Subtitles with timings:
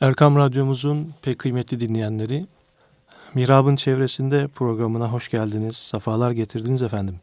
[0.00, 2.46] Erkam Radyomuzun pek kıymetli dinleyenleri,
[3.34, 7.14] Mirab'ın çevresinde programına hoş geldiniz, safalar getirdiniz efendim.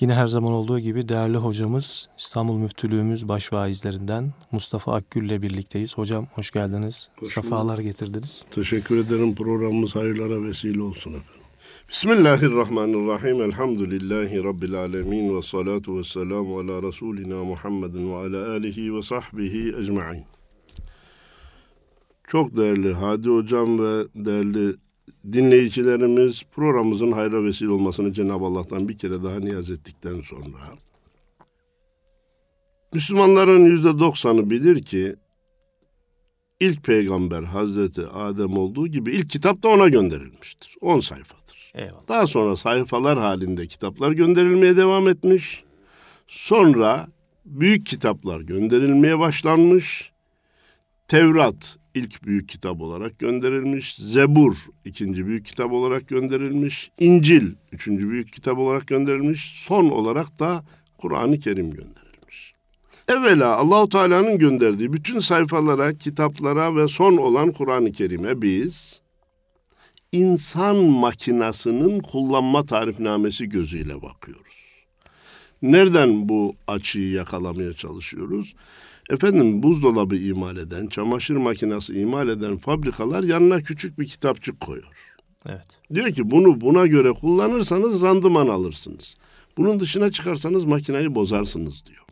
[0.00, 5.98] Yine her zaman olduğu gibi değerli hocamız, İstanbul Müftülüğümüz başvaizlerinden Mustafa Akgül ile birlikteyiz.
[5.98, 8.44] Hocam hoş geldiniz, hoş safalar getirdiniz.
[8.50, 11.42] Teşekkür ederim, programımız hayırlara vesile olsun efendim.
[11.88, 13.42] Bismillahirrahmanirrahim.
[13.42, 19.74] Elhamdülillahi Rabbil alemin ve salatu ve selamu ala Resulina Muhammedin ve ala alihi ve sahbihi
[19.80, 20.33] ecma'in.
[22.34, 24.76] Çok değerli Hadi Hocam ve değerli
[25.32, 30.44] dinleyicilerimiz programımızın hayra vesile olmasını Cenab-ı Allah'tan bir kere daha niyaz ettikten sonra
[32.94, 35.16] Müslümanların yüzde doksanı bilir ki
[36.60, 40.74] ilk peygamber Hazreti Adem olduğu gibi ilk kitap da ona gönderilmiştir.
[40.80, 41.72] On sayfadır.
[41.74, 42.08] Eyvallah.
[42.08, 45.64] Daha sonra sayfalar halinde kitaplar gönderilmeye devam etmiş.
[46.26, 47.08] Sonra
[47.44, 50.12] büyük kitaplar gönderilmeye başlanmış.
[51.08, 53.94] Tevrat, ilk büyük kitap olarak gönderilmiş.
[53.94, 56.90] Zebur ikinci büyük kitap olarak gönderilmiş.
[56.98, 59.62] İncil üçüncü büyük kitap olarak gönderilmiş.
[59.66, 60.64] Son olarak da
[60.98, 62.54] Kur'an-ı Kerim gönderilmiş.
[63.08, 69.00] Evvela Allahu Teala'nın gönderdiği bütün sayfalara, kitaplara ve son olan Kur'an-ı Kerim'e biz
[70.12, 74.84] insan makinasının kullanma tarifnamesi gözüyle bakıyoruz.
[75.62, 78.54] Nereden bu açıyı yakalamaya çalışıyoruz?
[79.10, 85.14] Efendim buzdolabı imal eden, çamaşır makinesi imal eden fabrikalar yanına küçük bir kitapçık koyuyor.
[85.48, 85.66] Evet.
[85.94, 89.16] Diyor ki bunu buna göre kullanırsanız randıman alırsınız.
[89.56, 92.04] Bunun dışına çıkarsanız makineyi bozarsınız diyor.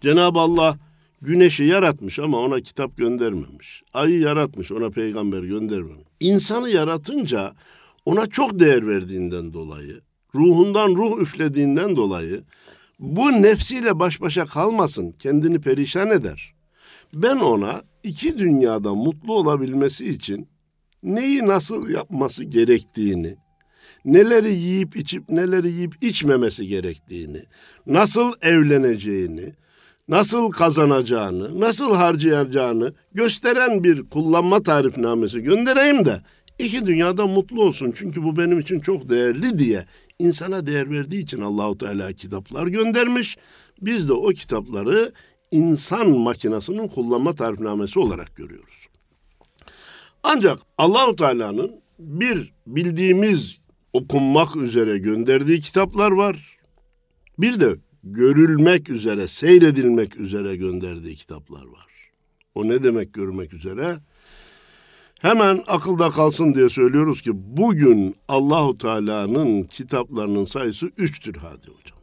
[0.00, 0.78] Cenab-ı Allah
[1.22, 3.82] güneşi yaratmış ama ona kitap göndermemiş.
[3.94, 6.08] Ayı yaratmış ona peygamber göndermemiş.
[6.20, 7.54] İnsanı yaratınca
[8.04, 10.00] ona çok değer verdiğinden dolayı,
[10.34, 12.42] ruhundan ruh üflediğinden dolayı
[12.98, 16.54] bu nefsiyle baş başa kalmasın, kendini perişan eder.
[17.14, 20.48] Ben ona iki dünyada mutlu olabilmesi için
[21.02, 23.36] neyi nasıl yapması gerektiğini,
[24.04, 27.42] neleri yiyip içip neleri yiyip içmemesi gerektiğini,
[27.86, 29.54] nasıl evleneceğini,
[30.08, 36.22] nasıl kazanacağını, nasıl harcayacağını gösteren bir kullanma tarifnamesi göndereyim de
[36.58, 37.92] iki dünyada mutlu olsun.
[37.96, 39.86] Çünkü bu benim için çok değerli diye
[40.18, 43.38] insana değer verdiği için Allahu Teala kitaplar göndermiş.
[43.82, 45.12] Biz de o kitapları
[45.50, 48.88] insan makinesinin kullanma tarifnamesi olarak görüyoruz.
[50.22, 53.58] Ancak Allahu Teala'nın bir bildiğimiz
[53.92, 56.58] okunmak üzere gönderdiği kitaplar var.
[57.38, 61.86] Bir de görülmek üzere, seyredilmek üzere gönderdiği kitaplar var.
[62.54, 63.98] O ne demek görmek üzere?
[65.18, 71.98] Hemen akılda kalsın diye söylüyoruz ki bugün Allahu Teala'nın kitaplarının sayısı üçtür hadi hocam.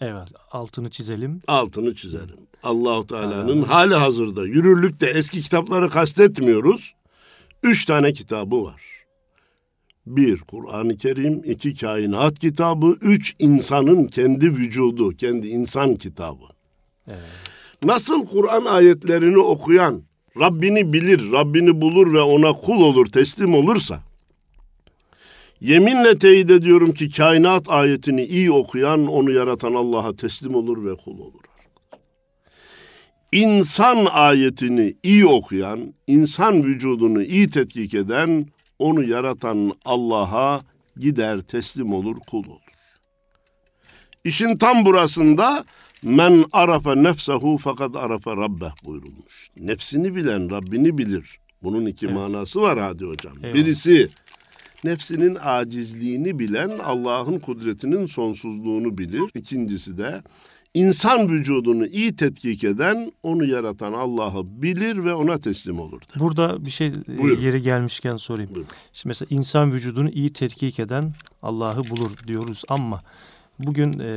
[0.00, 1.40] Evet, altını çizelim.
[1.48, 2.36] Altını çizelim.
[2.62, 6.94] Allahu Teala'nın hali hazırda yürürlükte eski kitapları kastetmiyoruz.
[7.62, 8.82] Üç tane kitabı var.
[10.06, 16.44] Bir, Kur'an-ı Kerim, iki, kainat kitabı, üç, insanın kendi vücudu, kendi insan kitabı.
[17.06, 17.20] Evet.
[17.84, 20.02] Nasıl Kur'an ayetlerini okuyan,
[20.40, 24.00] Rabbini bilir, Rabbini bulur ve ona kul olur, teslim olursa,
[25.60, 31.18] yeminle teyit ediyorum ki kainat ayetini iyi okuyan, onu yaratan Allah'a teslim olur ve kul
[31.18, 31.42] olur.
[33.32, 38.46] İnsan ayetini iyi okuyan, insan vücudunu iyi tetkik eden,
[38.78, 40.60] onu yaratan Allah'a
[40.96, 42.68] gider teslim olur, kul olur.
[44.24, 45.64] İşin tam burasında
[46.02, 49.50] Men arafa nefsehu fakat arafa rabbeh buyurulmuş.
[49.56, 51.38] Nefsini bilen Rabbini bilir.
[51.62, 52.16] Bunun iki evet.
[52.16, 53.32] manası var hadi hocam.
[53.42, 53.54] Eyvallah.
[53.54, 54.08] Birisi
[54.84, 59.22] nefsinin acizliğini bilen Allah'ın kudretinin sonsuzluğunu bilir.
[59.34, 60.22] İkincisi de
[60.74, 66.02] insan vücudunu iyi tetkik eden, onu yaratan Allah'ı bilir ve ona teslim olur.
[66.18, 67.40] Burada bir şey e, Buyurun.
[67.40, 68.50] yeri gelmişken sorayım.
[68.54, 68.70] Buyurun.
[68.92, 73.02] Şimdi mesela insan vücudunu iyi tetkik eden Allah'ı bulur diyoruz ama
[73.58, 74.10] bugün e,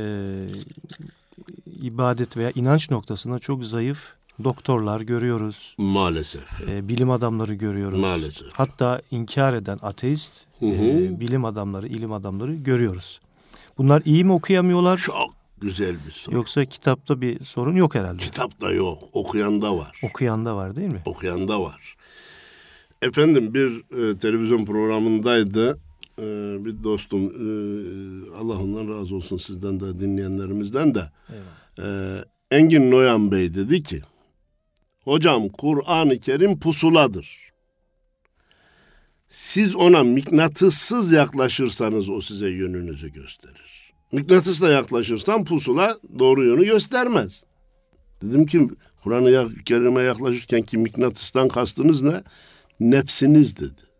[1.66, 4.14] ibadet veya inanç noktasında çok zayıf
[4.44, 5.74] doktorlar görüyoruz.
[5.78, 6.68] Maalesef.
[6.68, 8.00] E, bilim adamları görüyoruz.
[8.00, 8.48] Maalesef.
[8.52, 10.84] Hatta inkar eden ateist hı hı.
[10.84, 13.20] E, bilim adamları, ilim adamları görüyoruz.
[13.78, 14.96] Bunlar iyi mi okuyamıyorlar?
[14.96, 15.30] Çok
[15.60, 16.34] güzel bir soru.
[16.34, 18.22] Yoksa kitapta bir sorun yok herhalde.
[18.22, 20.00] Kitapta yok, okuyanda var.
[20.02, 21.02] Okuyanda var değil mi?
[21.04, 21.96] Okuyanda var.
[23.02, 23.70] Efendim bir
[24.10, 25.78] e, televizyon programındaydı
[26.22, 27.44] e, bir dostum e,
[28.36, 31.10] Allah ondan razı olsun sizden de dinleyenlerimizden de
[31.78, 32.18] e,
[32.50, 34.02] Engin Noyan Bey dedi ki
[35.04, 37.52] hocam Kur'an-ı Kerim pusuladır.
[39.28, 43.92] Siz ona mıknatıssız yaklaşırsanız o size yönünüzü gösterir.
[44.12, 47.44] Mıknatısla yaklaşırsan pusula doğru yönü göstermez.
[48.22, 48.68] Dedim ki
[49.02, 52.22] Kur'an-ı Kerim'e yaklaşırken ki mıknatıstan kastınız ne?
[52.80, 53.91] Nefsiniz dedi.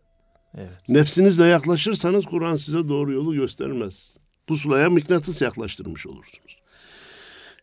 [0.56, 0.88] Evet.
[0.88, 4.16] Nefsinizle yaklaşırsanız Kur'an size doğru yolu göstermez.
[4.46, 6.62] Pusulaya mıknatıs yaklaştırmış olursunuz.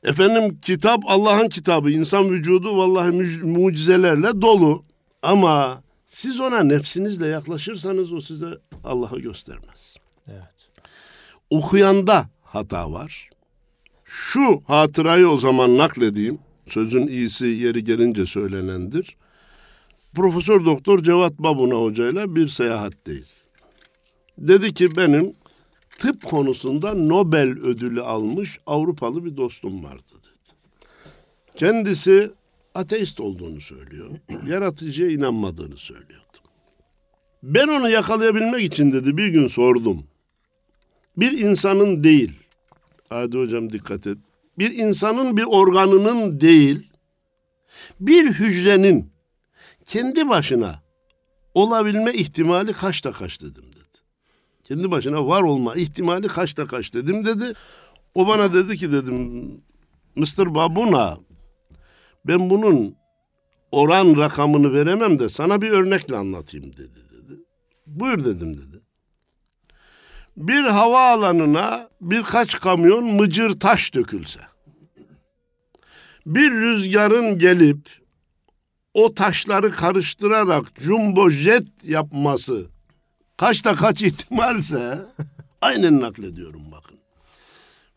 [0.03, 1.91] Efendim kitap Allah'ın kitabı.
[1.91, 3.11] İnsan vücudu vallahi
[3.43, 4.83] mucizelerle dolu.
[5.21, 9.95] Ama siz ona nefsinizle yaklaşırsanız o size Allah'ı göstermez.
[10.27, 10.69] Evet.
[11.49, 13.29] Okuyanda hata var.
[14.03, 16.39] Şu hatırayı o zaman nakledeyim.
[16.67, 19.17] Sözün iyisi yeri gelince söylenendir.
[20.15, 23.47] Profesör Doktor Cevat Babuna hocayla bir seyahatteyiz.
[24.37, 25.33] Dedi ki benim
[25.99, 30.57] tıp konusunda Nobel ödülü almış Avrupalı bir dostum vardı dedi.
[31.55, 32.31] Kendisi
[32.75, 34.09] ateist olduğunu söylüyor.
[34.47, 36.37] Yaratıcıya inanmadığını söylüyordu.
[37.43, 40.03] Ben onu yakalayabilmek için dedi bir gün sordum.
[41.17, 42.33] Bir insanın değil,
[43.09, 44.17] hadi hocam dikkat et.
[44.57, 46.89] Bir insanın bir organının değil,
[47.99, 49.11] bir hücrenin
[49.89, 50.83] kendi başına
[51.53, 53.97] olabilme ihtimali kaçta kaç dedim dedi.
[54.63, 57.53] Kendi başına var olma ihtimali kaçta kaç dedim dedi.
[58.15, 59.47] O bana dedi ki dedim
[60.15, 60.55] Mr.
[60.55, 61.17] Babuna
[62.25, 62.95] ben bunun
[63.71, 67.39] oran rakamını veremem de sana bir örnekle anlatayım dedi dedi.
[67.87, 68.81] Buyur dedim dedi.
[70.37, 74.41] Bir hava alanına birkaç kamyon mıcır taş dökülse.
[76.25, 77.99] Bir rüzgarın gelip
[78.99, 82.67] o taşları karıştırarak jumbo jet yapması
[83.37, 85.05] kaçta kaç ihtimalse
[85.61, 86.97] aynen naklediyorum bakın.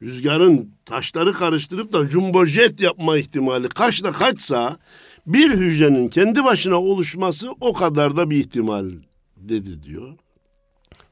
[0.02, 4.78] Rüzgarın taşları karıştırıp da jumbo jet yapma ihtimali kaçta kaçsa
[5.26, 8.90] bir hücrenin kendi başına oluşması o kadar da bir ihtimal
[9.36, 10.12] dedi diyor.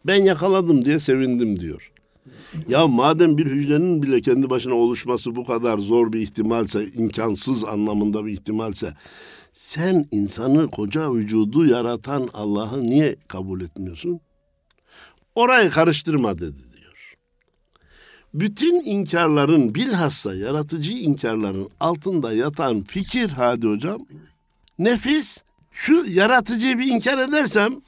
[0.07, 1.93] Ben yakaladım diye sevindim diyor.
[2.69, 8.27] Ya madem bir hücrenin bile kendi başına oluşması bu kadar zor bir ihtimalse, imkansız anlamında
[8.27, 8.95] bir ihtimalse
[9.53, 14.21] sen insanı koca vücudu yaratan Allah'ı niye kabul etmiyorsun?
[15.35, 17.15] Orayı karıştırma dedi diyor.
[18.35, 24.07] Bütün inkarların bilhassa yaratıcı inkarların altında yatan fikir hadi hocam
[24.79, 25.43] nefis
[25.73, 27.81] şu yaratıcıyı bir inkar edersem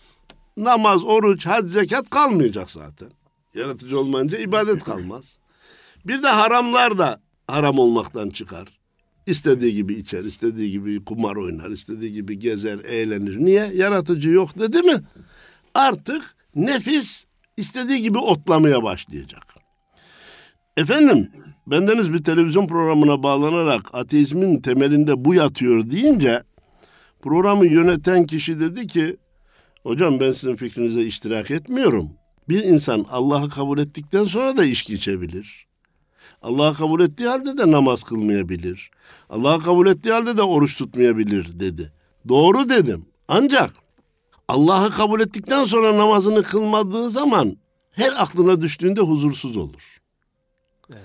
[0.56, 3.08] namaz, oruç, hac, zekat kalmayacak zaten.
[3.54, 5.38] Yaratıcı olmayınca ibadet kalmaz.
[6.06, 8.68] Bir de haramlar da haram olmaktan çıkar.
[9.26, 13.38] İstediği gibi içer, istediği gibi kumar oynar, istediği gibi gezer, eğlenir.
[13.38, 13.70] Niye?
[13.74, 15.00] Yaratıcı yok dedi mi?
[15.74, 17.24] Artık nefis
[17.56, 19.54] istediği gibi otlamaya başlayacak.
[20.76, 21.28] Efendim,
[21.66, 26.42] bendeniz bir televizyon programına bağlanarak ateizmin temelinde bu yatıyor deyince
[27.22, 29.16] programı yöneten kişi dedi ki
[29.82, 32.10] hocam ben sizin fikrinize iştirak etmiyorum.
[32.48, 35.66] Bir insan Allah'ı kabul ettikten sonra da içki içebilir.
[36.42, 38.90] Allah'ı kabul ettiği halde de namaz kılmayabilir.
[39.30, 41.92] Allah'ı kabul ettiği halde de oruç tutmayabilir dedi.
[42.28, 43.06] Doğru dedim.
[43.28, 43.70] Ancak
[44.48, 47.56] Allah'ı kabul ettikten sonra namazını kılmadığı zaman
[47.90, 50.00] her aklına düştüğünde huzursuz olur.
[50.90, 51.02] Evet.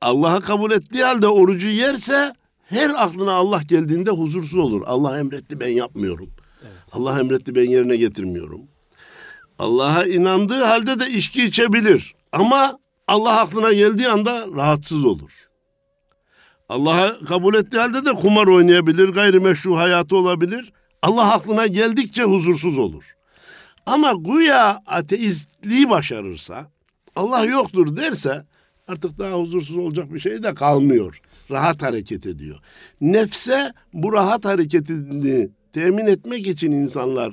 [0.00, 4.82] Allah'ı kabul ettiği halde orucu yerse her aklına Allah geldiğinde huzursuz olur.
[4.86, 6.30] Allah emretti ben yapmıyorum.
[6.62, 6.72] Evet.
[6.92, 8.60] Allah emretti ben yerine getirmiyorum.
[9.58, 12.14] Allah'a inandığı halde de içki içebilir.
[12.32, 15.32] Ama Allah aklına geldiği anda rahatsız olur.
[16.68, 20.72] Allah'a kabul ettiği halde de kumar oynayabilir, gayrimeşru hayatı olabilir.
[21.02, 23.04] Allah aklına geldikçe huzursuz olur.
[23.86, 26.70] Ama güya ateistliği başarırsa,
[27.16, 28.44] Allah yoktur derse
[28.88, 31.20] artık daha huzursuz olacak bir şey de kalmıyor.
[31.50, 32.58] Rahat hareket ediyor.
[33.00, 37.32] Nefse bu rahat hareketini temin etmek için insanlar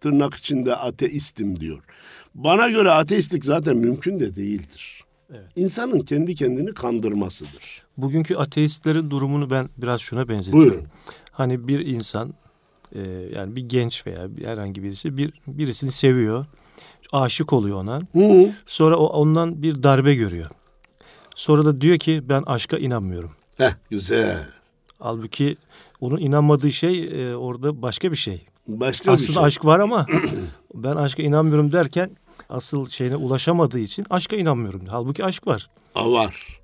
[0.00, 1.82] tırnak içinde ateistim diyor.
[2.34, 5.04] Bana göre ateistlik zaten mümkün de değildir.
[5.30, 5.46] Evet.
[5.56, 7.82] İnsanın kendi kendini kandırmasıdır.
[7.96, 10.70] Bugünkü ateistlerin durumunu ben biraz şuna benzetiyorum.
[10.70, 10.86] Buyurun.
[11.32, 12.34] Hani bir insan
[12.94, 13.00] e,
[13.36, 16.46] yani bir genç veya herhangi birisi bir birisini seviyor.
[17.12, 18.00] Aşık oluyor ona.
[18.12, 18.52] Hı.
[18.66, 20.50] Sonra o ondan bir darbe görüyor.
[21.34, 23.30] Sonra da diyor ki ben aşka inanmıyorum.
[23.56, 24.46] Heh, güzel.
[24.98, 25.56] Halbuki
[26.00, 28.46] onun inanmadığı şey e, orada başka bir şey.
[28.68, 29.44] Başka Aslında bir şey.
[29.44, 30.06] aşk var ama
[30.74, 32.10] ben aşka inanmıyorum derken
[32.50, 34.82] asıl şeyine ulaşamadığı için aşka inanmıyorum.
[34.90, 35.70] Halbuki aşk var.
[35.94, 36.58] A var.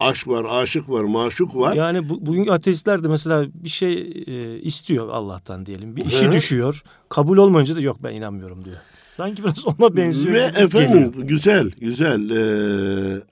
[0.00, 1.74] Aşk var, aşık var, maşuk var.
[1.74, 5.96] Yani bu, bugünkü ateistler de mesela bir şey e, istiyor Allah'tan diyelim.
[5.96, 6.32] Bir işi He?
[6.32, 6.82] düşüyor.
[7.08, 8.76] Kabul olmayınca da yok ben inanmıyorum diyor.
[9.16, 10.34] Sanki biraz ona benziyor.
[10.34, 11.28] Ve efendim geliyor.
[11.28, 12.30] güzel, güzel.
[12.30, 13.22] Ee,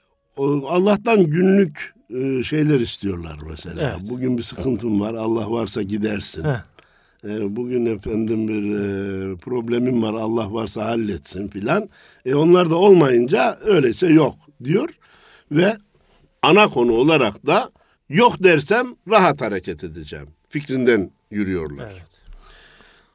[0.68, 3.94] Allah'tan günlük e, şeyler istiyorlar mesela.
[3.98, 4.10] Evet.
[4.10, 5.14] Bugün bir sıkıntım var.
[5.14, 6.44] Allah varsa gidersin.
[6.44, 6.62] Heh.
[7.28, 11.88] E, bugün efendim bir e, problemim var Allah varsa halletsin filan.
[12.24, 14.88] E onlar da olmayınca öyleyse yok diyor
[15.50, 15.76] ve
[16.42, 17.70] ana konu olarak da
[18.08, 20.28] Yok dersem rahat hareket edeceğim.
[20.48, 21.92] Fikrinden yürüyorlar.
[21.92, 22.02] Evet.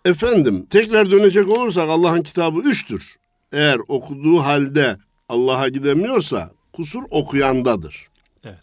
[0.05, 3.15] Efendim tekrar dönecek olursak Allah'ın kitabı üçtür.
[3.51, 4.97] Eğer okuduğu halde
[5.29, 8.07] Allah'a gidemiyorsa kusur okuyandadır.
[8.43, 8.59] Evet.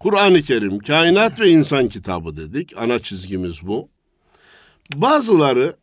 [0.00, 2.72] Kur'an-ı Kerim kainat ve insan kitabı dedik.
[2.76, 3.88] Ana çizgimiz bu.
[4.94, 5.76] Bazıları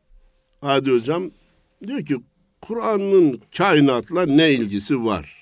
[0.61, 1.31] hadi hocam
[1.87, 2.17] diyor ki
[2.61, 5.35] Kur'an'ın kainatla ne ilgisi var?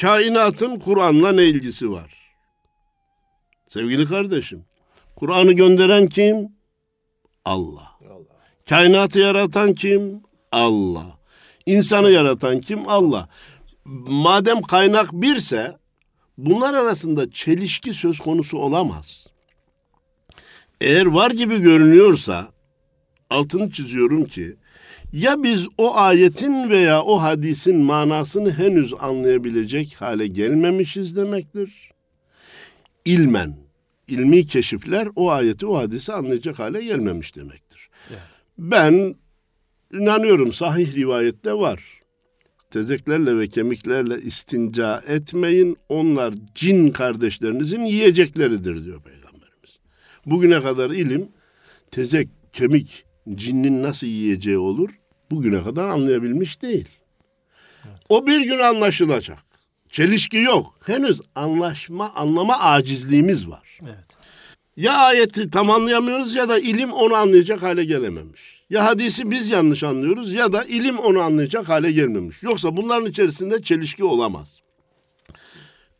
[0.00, 2.14] Kainatın Kur'an'la ne ilgisi var?
[3.68, 4.64] Sevgili kardeşim,
[5.16, 6.48] Kur'an'ı gönderen kim?
[7.44, 7.92] Allah.
[8.10, 8.36] Allah.
[8.68, 10.22] Kainatı yaratan kim?
[10.52, 11.18] Allah.
[11.66, 12.88] İnsanı yaratan kim?
[12.88, 13.28] Allah.
[14.08, 15.76] Madem kaynak birse
[16.38, 19.26] bunlar arasında çelişki söz konusu olamaz.
[20.80, 22.51] Eğer var gibi görünüyorsa
[23.32, 24.56] altını çiziyorum ki
[25.12, 31.90] ya biz o ayetin veya o hadisin manasını henüz anlayabilecek hale gelmemişiz demektir.
[33.04, 33.56] İlmen,
[34.08, 37.90] ilmi keşifler o ayeti, o hadisi anlayacak hale gelmemiş demektir.
[38.10, 38.20] Evet.
[38.58, 39.14] Ben
[39.92, 42.00] inanıyorum sahih rivayette var.
[42.70, 45.76] Tezeklerle ve kemiklerle istinca etmeyin.
[45.88, 49.78] Onlar cin kardeşlerinizin yiyecekleridir diyor Peygamberimiz.
[50.26, 51.28] Bugüne kadar ilim
[51.90, 54.90] tezek, kemik, cinnin nasıl yiyeceği olur
[55.30, 56.88] bugüne kadar anlayabilmiş değil.
[58.08, 59.38] O bir gün anlaşılacak.
[59.90, 60.78] Çelişki yok.
[60.86, 63.78] Henüz anlaşma, anlama acizliğimiz var.
[63.82, 64.06] Evet.
[64.76, 68.62] Ya ayeti tam anlayamıyoruz ya da ilim onu anlayacak hale gelememiş.
[68.70, 72.42] Ya hadisi biz yanlış anlıyoruz ya da ilim onu anlayacak hale gelmemiş.
[72.42, 74.58] Yoksa bunların içerisinde çelişki olamaz.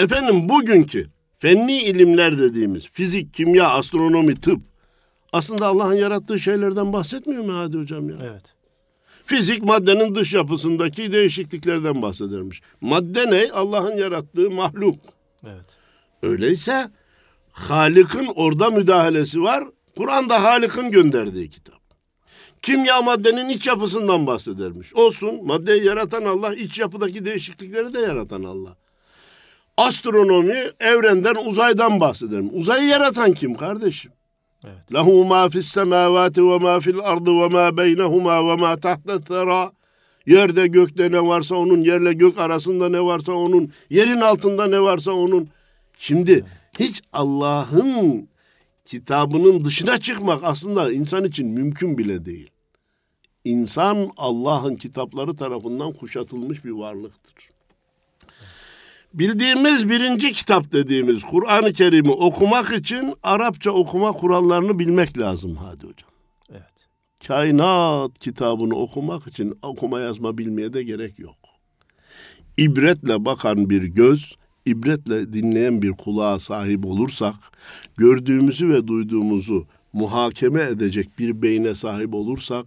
[0.00, 1.06] Efendim bugünkü
[1.38, 4.60] fenni ilimler dediğimiz fizik, kimya, astronomi, tıp
[5.32, 8.16] aslında Allah'ın yarattığı şeylerden bahsetmiyor mu Hadi Hocam ya?
[8.22, 8.54] Evet.
[9.24, 12.62] Fizik maddenin dış yapısındaki değişikliklerden bahsedermiş.
[12.80, 13.50] Madde ne?
[13.52, 14.98] Allah'ın yarattığı mahluk.
[15.46, 15.76] Evet.
[16.22, 16.90] Öyleyse
[17.52, 19.64] Halık'ın orada müdahalesi var.
[19.96, 21.82] Kur'an'da Halık'ın gönderdiği kitap.
[22.62, 24.94] Kimya maddenin iç yapısından bahsedermiş.
[24.94, 28.76] Olsun maddeyi yaratan Allah, iç yapıdaki değişiklikleri de yaratan Allah.
[29.76, 32.50] Astronomi evrenden, uzaydan bahsederim.
[32.52, 34.12] Uzayı yaratan kim kardeşim?
[34.64, 34.92] Evet.
[34.94, 39.72] Lehu ma fis semavati ve ma fil ardı ve ma beynehuma ve ma tahta thera.
[40.26, 45.12] Yerde gökte ne varsa onun, yerle gök arasında ne varsa onun, yerin altında ne varsa
[45.12, 45.48] onun.
[45.98, 46.44] Şimdi
[46.78, 48.28] hiç Allah'ın
[48.84, 52.50] kitabının dışına çıkmak aslında insan için mümkün bile değil.
[53.44, 57.51] İnsan Allah'ın kitapları tarafından kuşatılmış bir varlıktır.
[59.14, 66.10] Bildiğimiz birinci kitap dediğimiz Kur'an-ı Kerim'i okumak için Arapça okuma kurallarını bilmek lazım hadi hocam.
[66.50, 66.88] Evet.
[67.26, 71.36] Kainat kitabını okumak için okuma yazma bilmeye de gerek yok.
[72.56, 77.34] İbretle bakan bir göz, ibretle dinleyen bir kulağa sahip olursak,
[77.96, 82.66] gördüğümüzü ve duyduğumuzu muhakeme edecek bir beyne sahip olursak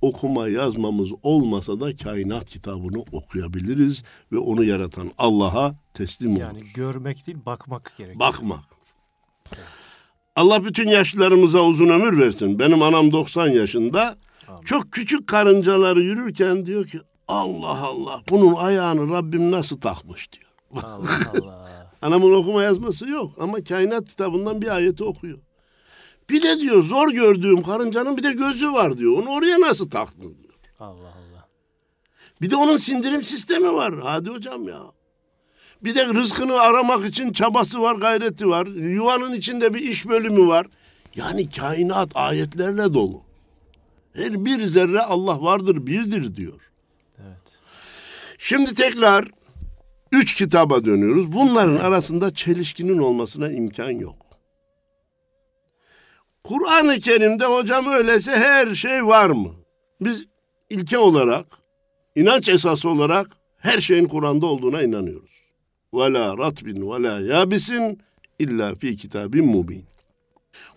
[0.00, 6.42] okuma yazmamız olmasa da kainat kitabını okuyabiliriz ve onu yaratan Allah'a teslim oluruz.
[6.42, 8.20] Yani görmek değil bakmak gerekiyor.
[8.20, 8.64] Bakmak.
[10.36, 12.58] Allah bütün yaşlılarımıza uzun ömür versin.
[12.58, 14.16] Benim anam 90 yaşında.
[14.48, 14.62] Amin.
[14.64, 20.84] Çok küçük karıncaları yürürken diyor ki Allah Allah bunun ayağını Rabbim nasıl takmış diyor.
[20.84, 21.66] Allah Allah.
[22.02, 25.38] Anamın okuma yazması yok ama kainat kitabından bir ayeti okuyor.
[26.30, 29.18] Bir de diyor zor gördüğüm karıncanın bir de gözü var diyor.
[29.18, 30.54] Onu oraya nasıl taktın diyor.
[30.80, 31.48] Allah Allah.
[32.40, 33.94] Bir de onun sindirim sistemi var.
[34.02, 34.82] Hadi hocam ya.
[35.84, 38.66] Bir de rızkını aramak için çabası var, gayreti var.
[38.66, 40.66] Yuvanın içinde bir iş bölümü var.
[41.14, 43.22] Yani kainat ayetlerle dolu.
[44.12, 46.60] Her bir zerre Allah vardır, birdir diyor.
[47.18, 47.58] Evet.
[48.38, 49.30] Şimdi tekrar
[50.12, 51.32] üç kitaba dönüyoruz.
[51.32, 54.25] Bunların arasında çelişkinin olmasına imkan yok.
[56.48, 59.54] Kur'an-ı Kerim'de hocam öyleyse her şey var mı?
[60.00, 60.26] Biz
[60.70, 61.46] ilke olarak,
[62.16, 63.26] inanç esası olarak
[63.58, 65.32] her şeyin Kur'an'da olduğuna inanıyoruz.
[65.94, 67.98] Ve la ratbin ve la yabisin
[68.38, 69.84] illa fi kitabin mubin.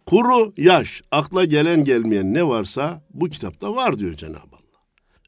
[0.05, 4.81] Kuru, yaş, akla gelen gelmeyen ne varsa bu kitapta var diyor Cenab-ı Allah.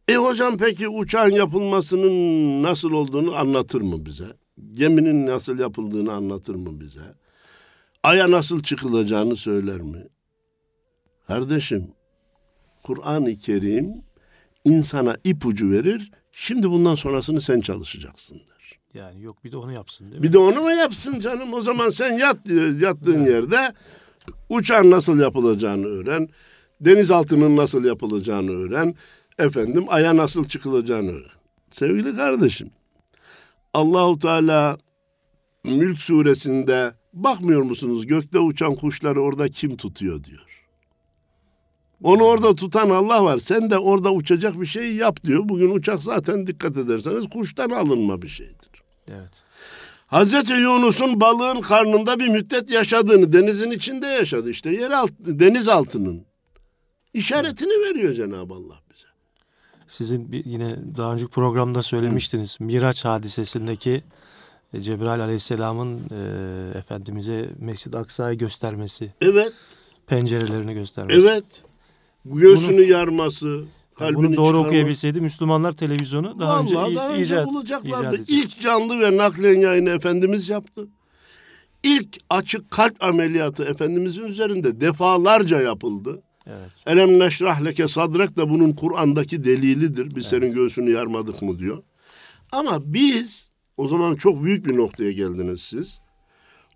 [0.08, 4.28] E hocam peki uçağın yapılmasının nasıl olduğunu anlatır mı bize?
[4.74, 7.16] Geminin nasıl yapıldığını anlatır mı bize?
[8.04, 10.08] Aya nasıl çıkılacağını söyler mi?
[11.28, 11.92] Kardeşim,
[12.84, 14.04] Kur'an-ı Kerim
[14.66, 16.12] insana ipucu verir.
[16.32, 18.80] Şimdi bundan sonrasını sen çalışacaksın der.
[18.94, 20.24] Yani yok bir de onu yapsın değil mi?
[20.24, 21.54] Bir de onu mu yapsın canım?
[21.54, 22.38] O zaman sen yat
[22.80, 23.74] yattığın yerde
[24.50, 26.30] uçağın nasıl yapılacağını öğren.
[26.82, 28.96] Denizaltının nasıl yapılacağını öğren.
[29.40, 31.32] Efendim aya nasıl çıkılacağını öğren.
[31.72, 32.72] Sevgili kardeşim,
[33.74, 34.78] Allahu Teala
[35.64, 40.51] Mülk suresinde Bakmıyor musunuz gökte uçan kuşları orada kim tutuyor diyor.
[42.04, 43.38] Onu orada tutan Allah var.
[43.38, 45.42] Sen de orada uçacak bir şey yap diyor.
[45.46, 48.84] Bugün uçak zaten dikkat ederseniz kuştan alınma bir şeydir.
[49.08, 49.32] Evet.
[50.08, 54.70] Hazreti Yunus'un balığın karnında bir müddet yaşadığını, denizin içinde yaşadı işte.
[54.70, 56.26] Yer alt, deniz altının
[57.14, 59.08] işaretini veriyor Cenab-ı Allah bize.
[59.88, 62.60] Sizin bir, yine daha önce programda söylemiştiniz.
[62.60, 62.64] Hı.
[62.64, 64.04] Miraç hadisesindeki
[64.74, 69.14] e, Cebrail Aleyhisselam'ın e, Efendimiz'e Mescid-i Aksa'yı göstermesi.
[69.22, 69.54] Evet.
[70.08, 71.22] Pencerelerini göstermesi.
[71.22, 71.44] Evet.
[72.26, 73.64] Göğsünü bunu, yarması,
[73.96, 74.68] kalbini Bunu doğru çıkarmak.
[74.68, 78.16] okuyabilseydi Müslümanlar televizyonu daha Vallahi önce, daha önce icat, bulacaklardı.
[78.16, 80.88] icat İlk canlı ve naklen yayını Efendimiz yaptı.
[81.84, 86.22] İlk açık kalp ameliyatı Efendimizin üzerinde defalarca yapıldı.
[86.48, 86.72] Evet.
[86.88, 90.06] Elem neşrah leke sadrek de bunun Kur'an'daki delilidir.
[90.06, 90.44] Biz evet.
[90.44, 91.84] senin göğsünü yarmadık mı diyor.
[92.52, 96.02] Ama biz o zaman çok büyük bir noktaya geldiniz siz.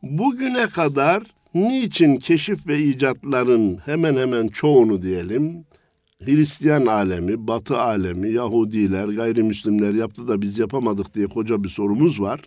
[0.02, 1.24] Bugüne kadar
[1.56, 5.66] niçin keşif ve icatların hemen hemen çoğunu diyelim
[6.24, 12.42] Hristiyan alemi, Batı alemi, Yahudiler, gayrimüslimler yaptı da biz yapamadık diye koca bir sorumuz var.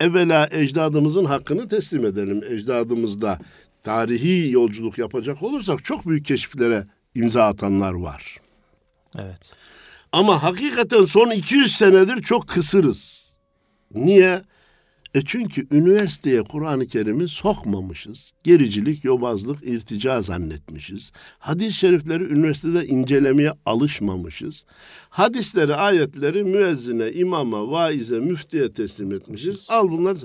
[0.00, 2.42] Evvela ecdadımızın hakkını teslim edelim.
[2.50, 3.38] Ecdadımızda
[3.82, 8.36] tarihi yolculuk yapacak olursak çok büyük keşiflere imza atanlar var.
[9.18, 9.52] Evet.
[10.12, 13.28] Ama hakikaten son 200 senedir çok kısırız.
[13.94, 14.42] Niye?
[15.14, 18.32] E çünkü üniversiteye Kur'an-ı Kerim'i sokmamışız.
[18.44, 21.12] Gericilik, yobazlık, irtica zannetmişiz.
[21.38, 24.64] Hadis-i şerifleri üniversitede incelemeye alışmamışız.
[25.08, 29.66] Hadisleri, ayetleri müezzine, imama, vaize, müftiye teslim etmişiz.
[29.70, 30.18] Al bunları.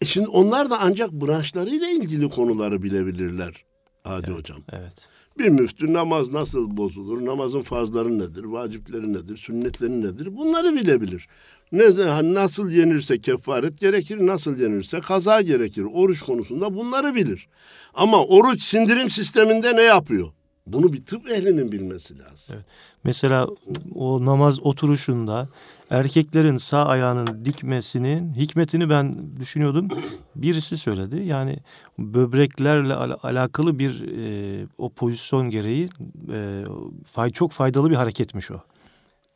[0.00, 3.64] E şimdi onlar da ancak branşlarıyla ilgili konuları bilebilirler.
[4.04, 4.58] Hadi evet, hocam.
[4.72, 5.08] Evet.
[5.38, 11.28] Bir müftü namaz nasıl bozulur, namazın farzları nedir, vacipleri nedir, sünnetleri nedir bunları bilebilir.
[11.72, 15.82] Ne nasıl yenirse kefaret gerekir, nasıl yenirse kaza gerekir.
[15.92, 17.48] Oruç konusunda bunları bilir.
[17.94, 20.28] Ama oruç sindirim sisteminde ne yapıyor?
[20.66, 22.56] Bunu bir tıp ehlinin bilmesi lazım.
[22.56, 22.64] Evet.
[23.04, 23.48] Mesela
[23.94, 25.48] o namaz oturuşunda
[25.90, 29.88] erkeklerin sağ ayağının dikmesinin hikmetini ben düşünüyordum.
[30.36, 31.22] Birisi söyledi.
[31.24, 31.58] Yani
[31.98, 35.88] böbreklerle al- alakalı bir e, o pozisyon gereği
[36.32, 36.64] e,
[37.04, 38.54] fay çok faydalı bir hareketmiş o.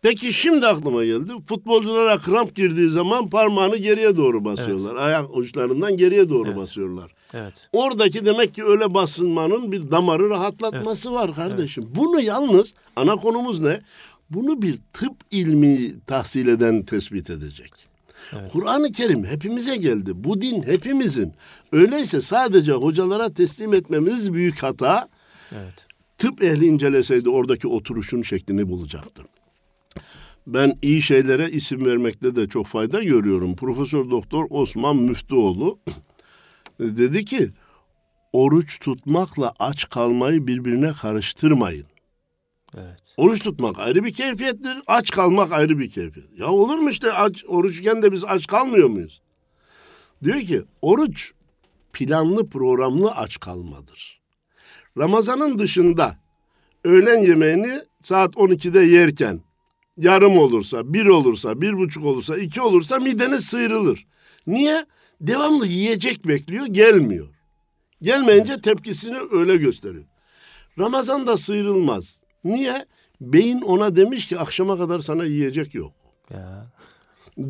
[0.02, 1.32] Peki şimdi aklıma geldi.
[1.46, 4.90] Futbolculara kramp girdiği zaman parmağını geriye doğru basıyorlar.
[4.90, 5.00] Evet.
[5.00, 6.58] Ayak uçlarından geriye doğru evet.
[6.58, 7.12] basıyorlar.
[7.34, 7.54] Evet.
[7.72, 11.18] Oradaki demek ki öyle basılmanın bir damarı rahatlatması evet.
[11.18, 11.84] var kardeşim.
[11.86, 11.96] Evet.
[11.96, 13.80] Bunu yalnız ana konumuz ne?
[14.30, 17.72] Bunu bir tıp ilmi tahsil eden tespit edecek.
[18.32, 18.50] Evet.
[18.52, 20.10] Kur'an-ı Kerim hepimize geldi.
[20.14, 21.32] Bu din hepimizin.
[21.72, 25.08] Öyleyse sadece hocalara teslim etmemiz büyük hata.
[25.52, 25.86] Evet.
[26.18, 29.22] Tıp ehli inceleseydi oradaki oturuşun şeklini bulacaktı.
[30.54, 33.56] Ben iyi şeylere isim vermekte de çok fayda görüyorum.
[33.56, 35.78] Profesör Doktor Osman Müftüoğlu
[36.80, 37.50] dedi ki
[38.32, 41.86] oruç tutmakla aç kalmayı birbirine karıştırmayın.
[42.74, 43.14] Evet.
[43.16, 46.38] Oruç tutmak ayrı bir keyfiyettir, aç kalmak ayrı bir keyfiyet.
[46.38, 49.22] Ya olur mu işte aç oruçken de biz aç kalmıyor muyuz?
[50.24, 51.32] Diyor ki oruç
[51.92, 54.20] planlı programlı aç kalmadır.
[54.98, 56.16] Ramazanın dışında
[56.84, 59.40] öğlen yemeğini saat 12'de yerken
[60.00, 64.06] yarım olursa, bir olursa, bir buçuk olursa, iki olursa mideniz sıyrılır.
[64.46, 64.86] Niye?
[65.20, 67.28] Devamlı yiyecek bekliyor, gelmiyor.
[68.02, 70.04] Gelmeyince tepkisini öyle gösteriyor.
[70.78, 72.20] Ramazan da sıyrılmaz.
[72.44, 72.86] Niye?
[73.20, 75.92] Beyin ona demiş ki akşama kadar sana yiyecek yok.
[76.30, 76.66] Ya.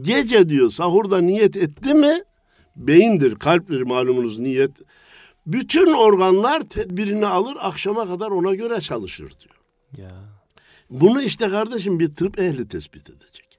[0.03, 2.23] Gece diyor sahurda niyet etti mi?
[2.77, 4.71] Beyindir, kalptir malumunuz niyet.
[5.47, 9.61] Bütün organlar tedbirini alır, akşama kadar ona göre çalışır diyor.
[9.99, 10.40] Ya.
[10.91, 13.51] Bunu işte kardeşim bir tıp ehli tespit edecek.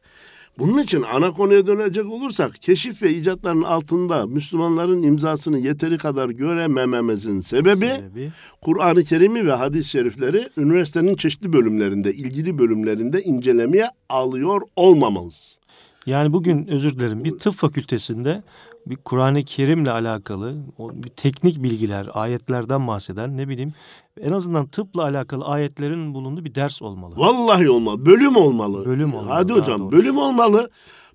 [0.60, 7.42] Bunun için ana konuya dönecek olursak keşif ve icatların altında Müslümanların imzasını yeteri kadar göremememizin
[7.42, 8.32] sebebi, sebebi.
[8.62, 15.61] Kur'an-ı Kerim'i ve hadis-i şerifleri üniversitenin çeşitli bölümlerinde, ilgili bölümlerinde incelemeye alıyor olmamamız.
[16.06, 18.44] Yani bugün özür dilerim bir tıp fakültesinde
[18.86, 23.74] bir Kur'an-ı Kerim'le alakalı o bir teknik bilgiler, ayetlerden bahseden ne bileyim
[24.22, 27.16] en azından tıpla alakalı ayetlerin bulunduğu bir ders olmalı.
[27.18, 28.06] Vallahi olmalı.
[28.06, 28.86] Bölüm olmalı.
[28.86, 29.30] Bölüm olmalı.
[29.30, 29.98] Hadi hocam doğrusu.
[29.98, 30.70] bölüm olmalı.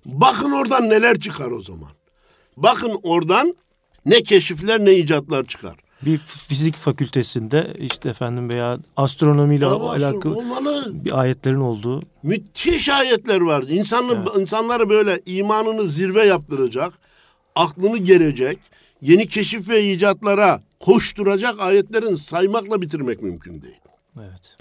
[0.05, 1.89] Bakın oradan neler çıkar o zaman.
[2.57, 3.55] Bakın oradan
[4.05, 5.75] ne keşifler ne icatlar çıkar.
[6.01, 10.91] Bir fizik fakültesinde işte efendim veya astronomiyle Ama alakalı olmalı.
[10.93, 12.01] bir ayetlerin olduğu.
[12.23, 13.63] Müthiş ayetler var.
[13.67, 14.41] İnsanı, evet.
[14.41, 16.93] insanları böyle imanını zirve yaptıracak,
[17.55, 18.59] aklını gerecek,
[19.01, 23.81] yeni keşif ve icatlara koşturacak ayetlerin saymakla bitirmek mümkün değil.
[24.19, 24.57] Evet.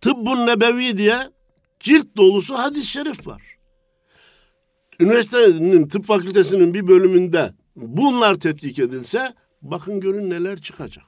[0.00, 1.18] Tıbbun Nebevi diye
[1.80, 3.42] cilt dolusu hadis-i şerif var.
[5.00, 11.04] Üniversitenin tıp fakültesinin bir bölümünde bunlar tetkik edilse bakın görün neler çıkacak.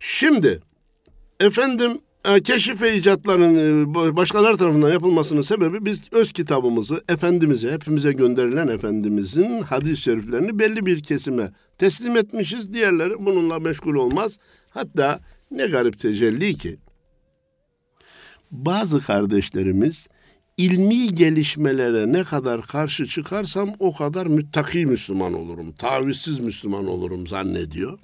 [0.00, 0.60] Şimdi
[1.40, 8.12] efendim e, keşif ve icatların e, başkaları tarafından yapılmasının sebebi biz öz kitabımızı Efendimiz'e, hepimize
[8.12, 12.72] gönderilen Efendimiz'in hadis-i şeriflerini belli bir kesime teslim etmişiz.
[12.72, 14.38] Diğerleri bununla meşgul olmaz.
[14.70, 15.20] Hatta
[15.50, 16.78] ne garip tecelli ki
[18.50, 20.08] bazı kardeşlerimiz
[20.58, 25.72] ilmi gelişmelere ne kadar karşı çıkarsam o kadar müttaki Müslüman olurum.
[25.72, 27.98] Tavizsiz Müslüman olurum zannediyor.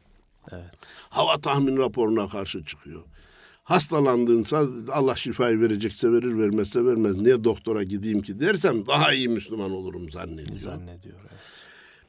[0.53, 0.71] Evet.
[1.09, 3.03] Hava tahmin raporuna karşı çıkıyor.
[3.65, 7.17] Hastalandığınsa Allah şifayı verecekse verir vermezse vermez.
[7.17, 10.59] Niye doktora gideyim ki dersem daha iyi Müslüman olurum zannediyor.
[10.59, 11.41] Zannediyor evet.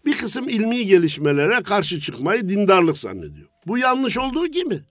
[0.05, 3.47] Bir kısım ilmi gelişmelere karşı çıkmayı dindarlık zannediyor.
[3.67, 4.81] Bu yanlış olduğu gibi.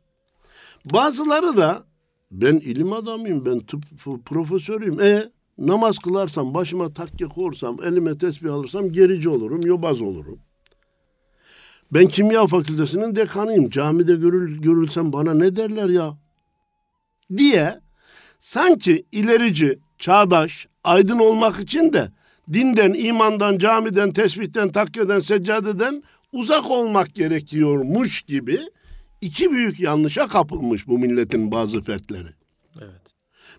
[0.85, 1.85] Bazıları da
[2.31, 3.83] ben ilim adamıyım, ben tıp
[4.25, 5.01] profesörüyüm.
[5.01, 10.39] E namaz kılarsam, başıma takke korsam, elime tesbih alırsam gerici olurum, yobaz olurum.
[11.93, 13.71] Ben kimya fakültesinin dekanıyım.
[13.71, 16.19] Camide görül, görülsem bana ne derler ya?
[17.37, 17.81] Diye
[18.41, 22.11] sanki ilerici, çağdaş, aydın olmak için de
[22.53, 28.61] dinden, imandan, camiden, tesbihten, takkeden, seccadeden uzak olmak gerekiyormuş gibi
[29.21, 32.29] iki büyük yanlışa kapılmış bu milletin bazı fertleri.
[32.81, 33.14] Evet.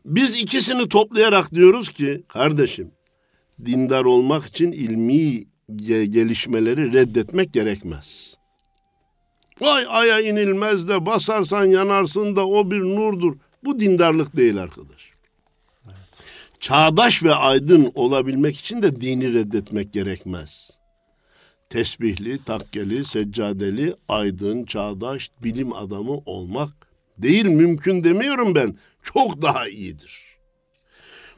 [0.06, 2.92] Biz ikisini toplayarak diyoruz ki kardeşim
[3.66, 5.48] dindar olmak için ilmi
[6.10, 8.36] gelişmeleri reddetmek gerekmez.
[9.62, 13.38] Vay aya inilmez de basarsan yanarsın da o bir nurdur.
[13.64, 15.12] Bu dindarlık değil arkadaş.
[15.86, 15.96] Evet.
[16.60, 20.72] Çağdaş ve aydın olabilmek için de dini reddetmek gerekmez.
[21.70, 26.70] Tesbihli, takkeli, seccadeli, aydın, çağdaş, bilim adamı olmak
[27.18, 28.76] değil mümkün demiyorum ben.
[29.14, 30.38] Çok daha iyidir.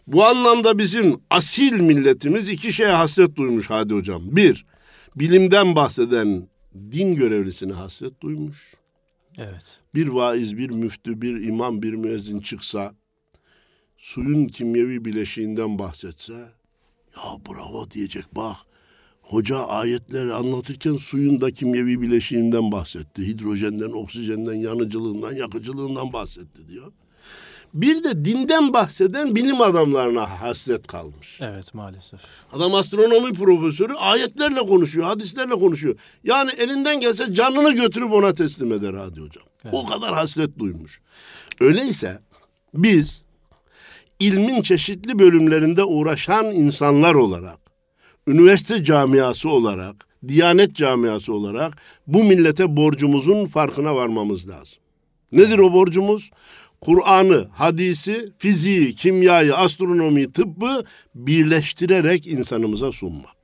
[0.07, 4.21] Bu anlamda bizim asil milletimiz iki şeye hasret duymuş Hadi Hocam.
[4.35, 4.65] Bir,
[5.15, 6.49] bilimden bahseden
[6.91, 8.57] din görevlisine hasret duymuş.
[9.37, 9.79] Evet.
[9.95, 12.95] Bir vaiz, bir müftü, bir imam, bir müezzin çıksa,
[13.97, 16.33] suyun kimyevi bileşiğinden bahsetse,
[17.15, 18.55] ya bravo diyecek bak,
[19.21, 23.27] hoca ayetleri anlatırken suyun da kimyevi bileşiğinden bahsetti.
[23.27, 26.91] Hidrojenden, oksijenden, yanıcılığından, yakıcılığından bahsetti diyor.
[27.73, 31.37] Bir de dinden bahseden bilim adamlarına hasret kalmış.
[31.41, 32.19] Evet maalesef.
[32.53, 35.95] Adam astronomi profesörü ayetlerle konuşuyor, hadislerle konuşuyor.
[36.23, 39.43] Yani elinden gelse canını götürüp ona teslim eder hadi hocam.
[39.65, 39.75] Evet.
[39.77, 41.01] O kadar hasret duymuş.
[41.59, 42.19] Öyleyse
[42.73, 43.23] biz
[44.19, 47.57] ilmin çeşitli bölümlerinde uğraşan insanlar olarak,
[48.27, 51.77] üniversite camiası olarak, diyanet camiası olarak
[52.07, 54.77] bu millete borcumuzun farkına varmamız lazım.
[55.31, 56.31] Nedir o borcumuz?
[56.81, 60.83] Kur'an'ı, hadisi, fiziği, kimyayı, astronomiyi, tıbbı
[61.15, 63.37] birleştirerek insanımıza sunmak.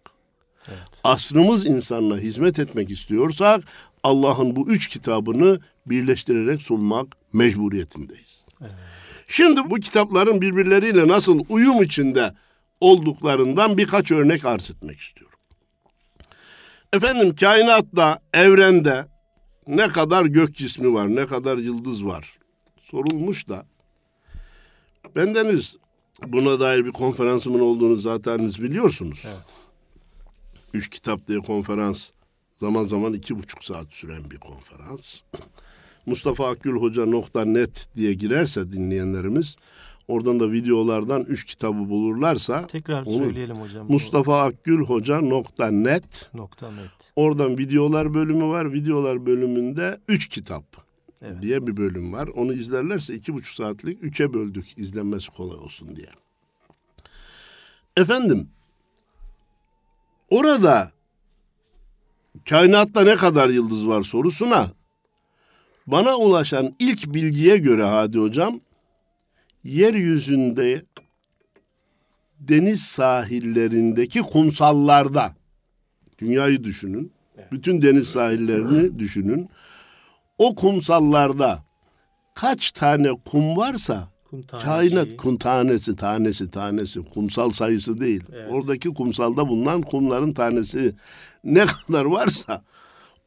[0.68, 0.88] Evet.
[1.04, 3.64] Asrımız insanına hizmet etmek istiyorsak
[4.04, 8.44] Allah'ın bu üç kitabını birleştirerek sunmak mecburiyetindeyiz.
[8.62, 8.72] Evet.
[9.28, 12.34] Şimdi bu kitapların birbirleriyle nasıl uyum içinde
[12.82, 15.40] olduklarından birkaç örnek arz etmek istiyorum.
[16.94, 19.06] Efendim kainatta, evrende
[19.68, 22.38] ne kadar gök cismi var, ne kadar yıldız var,
[22.94, 23.66] sorulmuş da
[25.16, 25.78] bendeniz
[26.28, 29.26] buna dair bir konferansımın olduğunu zaten biliyorsunuz.
[29.28, 29.46] Evet.
[30.74, 32.10] Üç kitap diye konferans
[32.58, 35.22] zaman zaman iki buçuk saat süren bir konferans.
[36.06, 39.56] Mustafa Akgül Hoca nokta net diye girerse dinleyenlerimiz
[40.08, 43.88] oradan da videolardan üç kitabı bulurlarsa tekrar onu, söyleyelim hocam.
[43.90, 47.12] Mustafa Akgül Hoca nokta net nokta net.
[47.16, 48.74] Oradan videolar bölümü var.
[48.74, 50.83] Videolar bölümünde üç kitap
[51.24, 51.42] evet.
[51.42, 52.28] diye bir bölüm var.
[52.28, 56.10] Onu izlerlerse iki buçuk saatlik üçe böldük izlenmesi kolay olsun diye.
[57.98, 58.50] Efendim
[60.30, 60.92] orada
[62.50, 64.72] kainatta ne kadar yıldız var sorusuna
[65.88, 68.60] bana ulaşan ilk bilgiye göre Hadi Hocam
[69.64, 70.86] yeryüzünde
[72.40, 75.36] deniz sahillerindeki kumsallarda
[76.20, 77.12] dünyayı düşünün.
[77.52, 79.50] Bütün deniz sahillerini düşünün
[80.38, 81.64] o kumsallarda
[82.36, 88.24] kaç tane kum varsa kum kainat kum tanesi tanesi tanesi kumsal sayısı değil.
[88.34, 88.52] Evet.
[88.52, 90.96] Oradaki kumsalda bulunan kumların tanesi
[91.44, 92.64] ne kadar varsa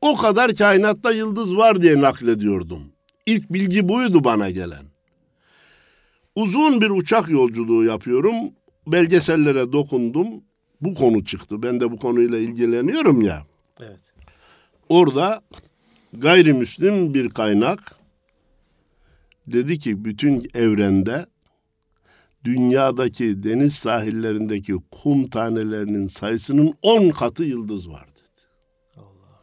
[0.01, 2.83] o kadar kainatta yıldız var diye naklediyordum.
[3.27, 4.85] İlk bilgi buydu bana gelen.
[6.37, 8.35] Uzun bir uçak yolculuğu yapıyorum.
[8.87, 10.27] Belgesellere dokundum.
[10.81, 11.63] Bu konu çıktı.
[11.63, 13.47] Ben de bu konuyla ilgileniyorum ya.
[13.81, 14.01] Evet.
[14.89, 15.43] Orada
[16.21, 17.97] gayrimüslim bir kaynak
[19.47, 21.27] dedi ki bütün evrende
[22.45, 28.25] dünyadaki deniz sahillerindeki kum tanelerinin sayısının on katı yıldız vardır.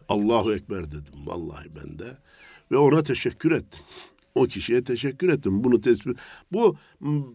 [0.09, 2.17] Allahu Ekber dedim vallahi ben de.
[2.71, 3.83] Ve ona teşekkür ettim.
[4.35, 5.63] O kişiye teşekkür ettim.
[5.63, 6.17] Bunu tespit...
[6.51, 6.75] Bu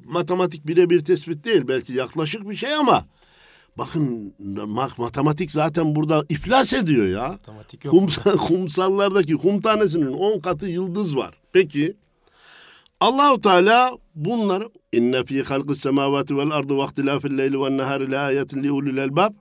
[0.04, 1.68] matematik birebir tespit değil.
[1.68, 3.06] Belki yaklaşık bir şey ama...
[3.78, 4.34] Bakın
[4.98, 7.28] matematik zaten burada iflas ediyor ya.
[7.28, 7.94] Matematik yok.
[7.94, 11.34] Kumsal, kumsallardaki kum tanesinin on katı yıldız var.
[11.52, 11.96] Peki
[13.00, 18.20] Allahu Teala bunları inne fi halqis semavati vel ardı ve ihtilafil leyli ven nehari la
[18.20, 19.34] ayetin li ulil albab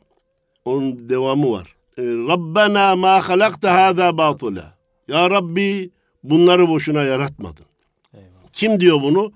[0.66, 1.76] onun devamı var.
[1.98, 4.78] E, Rabbena ma halakta hâzâ batıla.
[5.08, 5.92] Ya Rabbi
[6.24, 7.66] bunları boşuna yaratmadın.
[8.14, 8.52] Eyvallah.
[8.54, 9.32] Kim diyor bunu?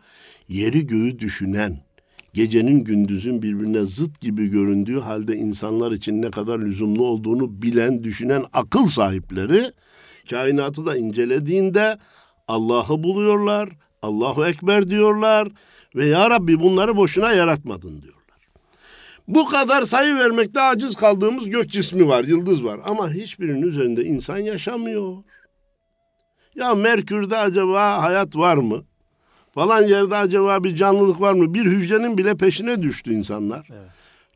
[0.48, 1.78] Yeri göğü düşünen,
[2.34, 8.44] gecenin gündüzün birbirine zıt gibi göründüğü halde insanlar için ne kadar lüzumlu olduğunu bilen, düşünen
[8.54, 9.72] akıl sahipleri
[10.30, 11.98] kainatı da incelediğinde
[12.48, 13.70] Allah'ı buluyorlar,
[14.02, 15.48] Allahu Ekber diyorlar
[15.96, 18.22] ve Ya Rabbi bunları boşuna yaratmadın diyorlar.
[19.28, 24.38] Bu kadar sayı vermekte aciz kaldığımız gök cismi var, yıldız var ama hiçbirinin üzerinde insan
[24.38, 25.17] yaşamıyor.
[26.56, 28.84] Ya Merkür'de acaba hayat var mı?
[29.54, 31.54] Falan yerde acaba bir canlılık var mı?
[31.54, 33.68] Bir hücrenin bile peşine düştü insanlar.
[33.72, 33.90] Evet.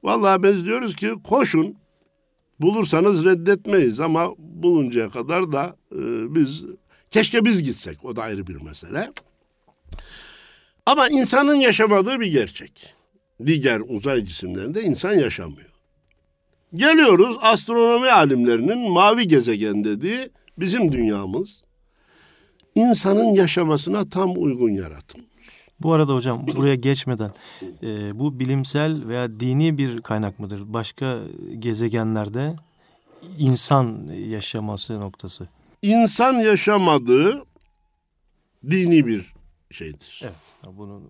[0.04, 1.76] Vallahi biz diyoruz ki koşun.
[2.60, 6.00] Bulursanız reddetmeyiz ama buluncaya kadar da e,
[6.36, 6.66] biz
[7.12, 8.06] keşke biz gitsek.
[8.06, 9.12] O da ayrı bir mesele.
[10.86, 12.94] Ama insanın yaşamadığı bir gerçek.
[13.46, 15.70] Diğer uzay cisimlerinde insan yaşamıyor.
[16.74, 21.62] Geliyoruz astronomi alimlerinin mavi gezegen dediği bizim dünyamız
[22.76, 25.22] insanın yaşamasına tam uygun yaratım.
[25.80, 27.32] Bu arada hocam buraya geçmeden
[27.84, 30.74] e, bu bilimsel veya dini bir kaynak mıdır?
[30.74, 31.20] Başka
[31.60, 32.56] gezegenlerde
[33.38, 35.48] insan yaşaması noktası.
[35.82, 37.44] İnsan yaşamadığı
[38.70, 39.34] dini bir
[39.72, 40.22] şeydir.
[40.24, 40.76] Evet.
[40.78, 41.04] Bunun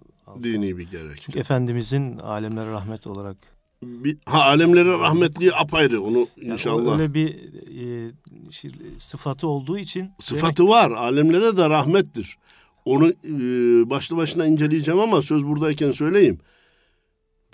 [0.44, 1.22] dini bir gerek.
[1.22, 3.38] Çünkü Efendimizin alemlere rahmet olarak
[3.86, 7.00] bir, ha alemlere rahmetliği apayrı onu yani inşallah.
[7.00, 8.12] Öyle bir e,
[8.52, 10.12] şey, sıfatı olduğu için.
[10.22, 10.74] Sıfatı demek...
[10.74, 10.92] var.
[10.92, 12.38] Alemlere de rahmettir.
[12.86, 13.34] Onu e,
[13.90, 16.40] başlı başına inceleyeceğim ama söz buradayken söyleyeyim.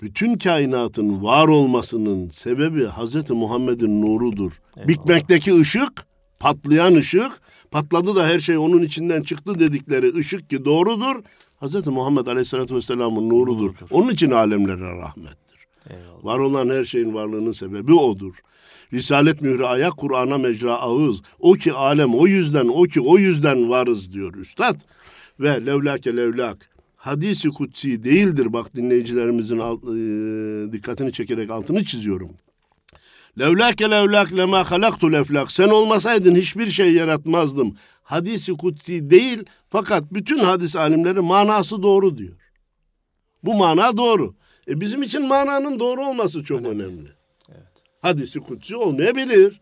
[0.00, 4.52] Bütün kainatın var olmasının sebebi Hazreti Muhammed'in nurudur.
[4.76, 4.88] Eyvallah.
[4.88, 6.06] Big Bang'deki ışık,
[6.40, 7.32] patlayan ışık,
[7.70, 11.22] patladı da her şey onun içinden çıktı dedikleri ışık ki doğrudur.
[11.56, 13.62] Hazreti Muhammed Aleyhisselatü Vesselam'ın nurudur.
[13.62, 13.86] nurudur.
[13.90, 15.41] Onun için alemlere rahmettir.
[15.90, 16.24] Eyvallah.
[16.24, 18.34] Var olan her şeyin varlığının sebebi odur.
[18.92, 21.22] Risalet mührü ayak, Kur'an'a mecra ağız.
[21.38, 24.76] O ki alem o yüzden, o ki o yüzden varız diyor üstad.
[25.40, 26.70] Ve levlake levlak.
[26.96, 28.52] Hadisi kutsi değildir.
[28.52, 32.30] Bak dinleyicilerimizin alt, e, dikkatini çekerek altını çiziyorum.
[33.38, 35.52] Levlake levlak lema halaktu leflak.
[35.52, 37.76] Sen olmasaydın hiçbir şey yaratmazdım.
[38.02, 42.36] Hadisi kutsi değil fakat bütün hadis alimleri manası doğru diyor.
[43.44, 44.34] Bu mana doğru.
[44.68, 46.82] E bizim için mananın doğru olması çok önemli.
[46.82, 47.08] önemli.
[47.48, 47.72] Evet.
[48.00, 49.60] Hadisi kutsi olmayabilir.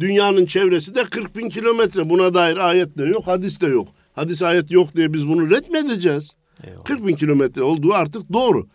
[0.00, 2.10] Dünyanın çevresi de 40 bin kilometre.
[2.10, 3.88] Buna dair ayet de yok, hadis de yok.
[4.12, 6.30] Hadis ayet yok diye biz bunu retmedeceğiz.
[6.64, 6.84] Eyvallah.
[6.84, 8.66] 40 bin kilometre olduğu artık doğru.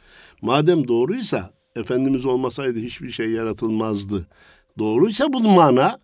[0.42, 4.28] Madem doğruysa Efendimiz olmasaydı hiçbir şey yaratılmazdı.
[4.80, 6.00] Doğruysa bu mana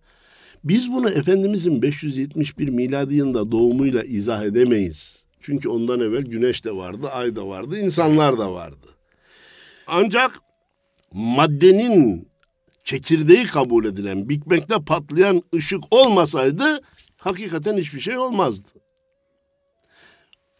[0.63, 5.25] biz bunu Efendimizin 571 miladi yılında doğumuyla izah edemeyiz.
[5.41, 8.88] Çünkü ondan evvel güneş de vardı, ay da vardı, insanlar da vardı.
[9.88, 10.39] Ancak
[11.13, 12.30] maddenin
[12.84, 16.82] çekirdeği kabul edilen Big Bang'de patlayan ışık olmasaydı
[17.17, 18.70] hakikaten hiçbir şey olmazdı.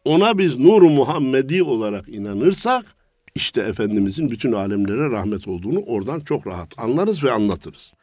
[0.06, 2.86] Ona biz Nur Muhammedi olarak inanırsak
[3.36, 7.94] işte Efendimizin bütün alemlere rahmet olduğunu oradan çok rahat anlarız ve anlatırız.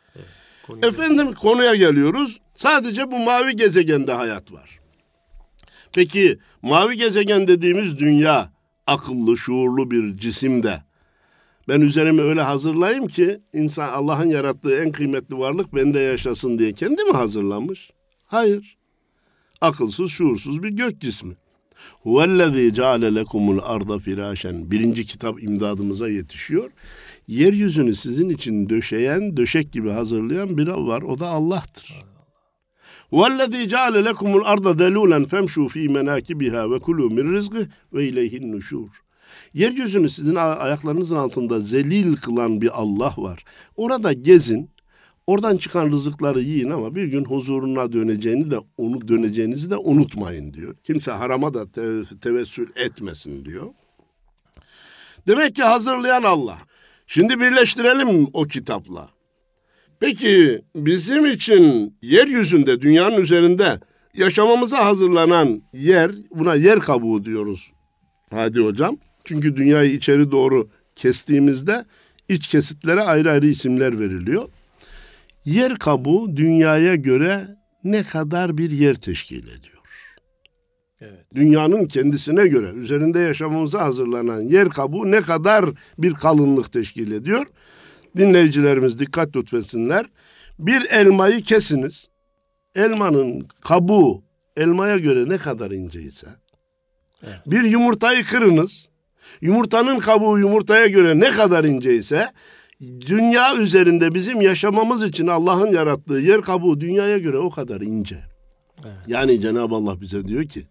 [0.70, 2.38] Evet, Efendim konuya geliyoruz.
[2.54, 4.80] Sadece bu mavi gezegende hayat var.
[5.92, 8.52] Peki mavi gezegen dediğimiz dünya
[8.86, 10.82] akıllı, şuurlu bir cisimde
[11.68, 17.04] ben üzerimi öyle hazırlayayım ki insan Allah'ın yarattığı en kıymetli varlık bende yaşasın diye kendi
[17.04, 17.90] mi hazırlanmış?
[18.26, 18.78] Hayır.
[19.60, 21.34] Akılsız, şuursuz bir gök cismi.
[22.02, 24.70] Huvellezî ceale lekumul arda firâşen.
[24.70, 26.70] Birinci kitap imdadımıza yetişiyor.
[27.26, 31.02] Yeryüzünü sizin için döşeyen, döşek gibi hazırlayan bir var.
[31.02, 32.04] O da Allah'tır.
[33.10, 39.07] Huvellezî ceale lekumul arda delûlen femşû fî menâkibiha ve kulû min rizqih ve ileyhin nuşûr.
[39.54, 43.44] Yeryüzünü sizin ayaklarınızın altında zelil kılan bir Allah var.
[43.76, 44.70] Orada gezin,
[45.26, 50.76] oradan çıkan rızıkları yiyin ama bir gün huzuruna döneceğini de onu döneceğinizi de unutmayın diyor.
[50.84, 53.66] Kimse harama da te- tevessül etmesin diyor.
[55.26, 56.58] Demek ki hazırlayan Allah.
[57.06, 59.08] Şimdi birleştirelim o kitapla.
[60.00, 63.80] Peki bizim için yeryüzünde, dünyanın üzerinde
[64.14, 67.72] yaşamamıza hazırlanan yer, buna yer kabuğu diyoruz.
[68.30, 68.96] Hadi hocam.
[69.28, 71.84] Çünkü dünyayı içeri doğru kestiğimizde
[72.28, 74.48] iç kesitlere ayrı ayrı isimler veriliyor.
[75.44, 79.78] yer kabuğu dünyaya göre ne kadar bir yer teşkil ediyor?
[81.00, 81.34] Evet.
[81.34, 85.64] Dünyanın kendisine göre üzerinde yaşamamıza hazırlanan yer kabuğu ne kadar
[85.98, 87.46] bir kalınlık teşkil ediyor?
[88.16, 90.06] Dinleyicilerimiz dikkat lütfetsinler.
[90.58, 92.08] Bir elmayı kesiniz.
[92.74, 94.22] Elmanın kabuğu
[94.56, 96.26] elmaya göre ne kadar ince ise
[97.22, 97.40] evet.
[97.46, 98.88] bir yumurtayı kırınız.
[99.40, 102.28] Yumurtanın kabuğu yumurtaya göre ne kadar ince ise
[102.80, 108.24] dünya üzerinde bizim yaşamamız için Allah'ın yarattığı yer kabuğu dünyaya göre o kadar ince.
[108.84, 108.92] Evet.
[109.06, 110.66] Yani Cenab-ı Allah bize diyor ki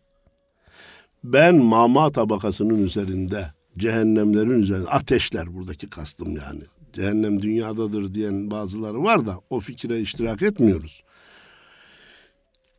[1.24, 3.46] ben mama tabakasının üzerinde
[3.78, 6.62] cehennemlerin üzerinde ateşler buradaki kastım yani.
[6.93, 11.04] Cehennem dünyadadır diyen bazıları var da o fikre iştirak etmiyoruz.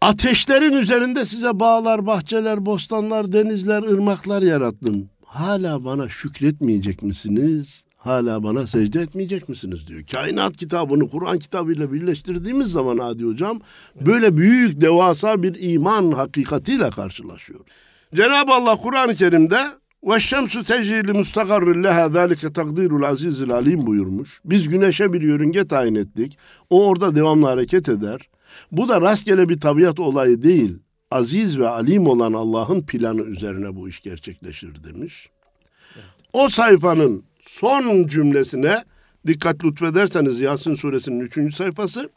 [0.01, 5.11] Ateşlerin üzerinde size bağlar, bahçeler, bostanlar, denizler, ırmaklar yarattım.
[5.29, 7.85] Hala bana şükretmeyecek misiniz?
[7.97, 10.03] Hala bana secde etmeyecek misiniz diyor.
[10.13, 13.61] Kainat kitabını Kur'an kitabıyla birleştirdiğimiz zaman Adi Hocam
[14.01, 17.61] böyle büyük devasa bir iman hakikatiyle karşılaşıyor.
[18.15, 19.61] Cenab-ı Allah Kur'an-ı Kerim'de
[20.05, 24.41] ve şemsu tecri li mustakarrin leha zalike takdirul azizil alim buyurmuş.
[24.45, 26.39] Biz güneşe bir yörünge tayin ettik.
[26.71, 28.29] O orada devamlı hareket eder.
[28.73, 30.79] Bu da rastgele bir tabiat olayı değil.
[31.11, 35.29] Aziz ve alim olan Allah'ın planı üzerine bu iş gerçekleşir demiş.
[36.33, 38.85] O sayfanın son cümlesine
[39.27, 42.11] dikkat lütfederseniz Yasin suresinin üçüncü sayfası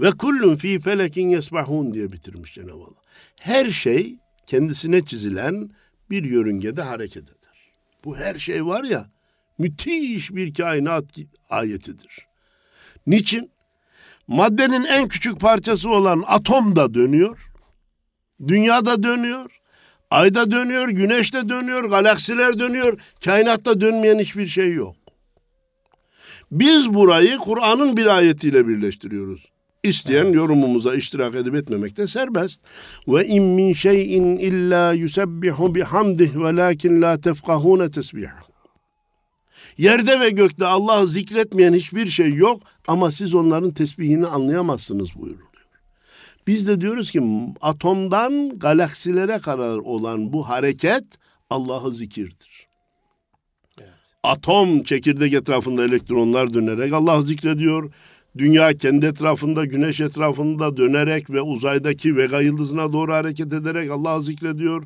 [0.00, 3.02] ve kullun fi felekin yesbahun diye bitirmiş Cenab-ı Allah.
[3.40, 5.70] Her şey kendisine çizilen
[6.10, 7.72] bir yörüngede hareket eder.
[8.04, 9.06] Bu her şey var ya
[9.58, 11.04] müthiş bir kainat
[11.50, 12.26] ayetidir.
[13.06, 13.50] Niçin?
[14.28, 17.51] Maddenin en küçük parçası olan atom da dönüyor.
[18.48, 19.50] Dünyada dönüyor.
[20.10, 23.00] Ayda dönüyor, güneşte dönüyor, galaksiler dönüyor.
[23.24, 24.96] Kainatta dönmeyen hiçbir şey yok.
[26.52, 29.52] Biz burayı Kur'an'ın bir ayetiyle birleştiriyoruz.
[29.82, 30.34] İsteyen evet.
[30.34, 32.60] yorumumuza iştirak edip etmemekte serbest.
[33.08, 38.28] Ve in min şeyin illa yusebbihu bihamdih ve lakin la tefkahune tesbih.
[39.78, 45.51] Yerde ve gökte Allah'ı zikretmeyen hiçbir şey yok ama siz onların tesbihini anlayamazsınız buyuruluyor.
[46.46, 47.22] Biz de diyoruz ki
[47.60, 51.04] atomdan galaksilere kadar olan bu hareket
[51.50, 52.68] Allah'ı zikirdir.
[53.80, 53.90] Evet.
[54.22, 57.92] Atom çekirdek etrafında elektronlar dönerek Allah'ı zikrediyor.
[58.38, 64.84] Dünya kendi etrafında, güneş etrafında dönerek ve uzaydaki Vega yıldızına doğru hareket ederek Allah'ı zikrediyor.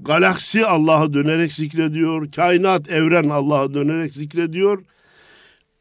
[0.00, 2.32] Galaksi Allah'ı dönerek zikrediyor.
[2.32, 4.84] Kainat, evren Allah'ı dönerek zikrediyor.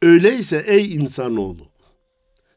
[0.01, 1.72] Öyleyse ey insanoğlu,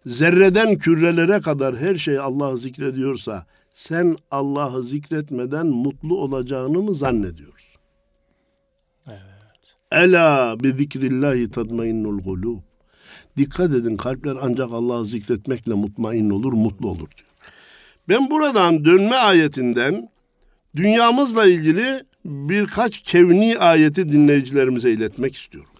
[0.06, 7.80] zerreden kürelere kadar her şey Allah'ı zikrediyorsa, sen Allah'ı zikretmeden mutlu olacağını mı zannediyorsun?
[9.06, 9.20] Evet.
[9.92, 12.58] Ela bi zikrillahi tadmainnul gulub.
[13.36, 17.28] Dikkat edin kalpler ancak Allah'ı zikretmekle mutmain olur, mutlu olur diyor.
[18.08, 20.08] Ben buradan dönme ayetinden
[20.76, 25.70] dünyamızla ilgili birkaç kevni ayeti dinleyicilerimize iletmek istiyorum.